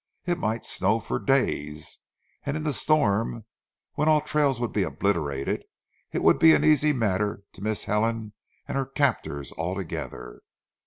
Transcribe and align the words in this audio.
It 0.25 0.39
might 0.39 0.65
snow 0.65 0.99
for 0.99 1.19
days, 1.19 1.99
and 2.43 2.57
in 2.57 2.63
the 2.63 2.73
storm, 2.73 3.45
when 3.93 4.09
all 4.09 4.19
trails 4.19 4.59
would 4.59 4.73
be 4.73 4.81
obliterated 4.81 5.63
it 6.11 6.23
would 6.23 6.39
be 6.39 6.55
an 6.55 6.63
easy 6.65 6.91
matter 6.91 7.43
to 7.53 7.61
miss 7.61 7.83
Helen 7.83 8.33
and 8.67 8.79
her 8.79 8.85
captors 8.87 9.51
altogether. 9.59 10.41